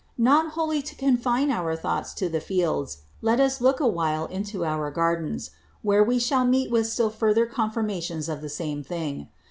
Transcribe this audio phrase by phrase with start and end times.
[0.17, 4.65] Not wholly to confine our Thoughts to the Fields, let us look a while into
[4.65, 5.51] our Gardens;
[5.83, 9.29] where we shall meet with still further Confirmations of the same thing.